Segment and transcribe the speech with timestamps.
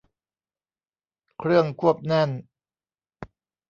[1.37, 2.29] เครื่องควบแน่น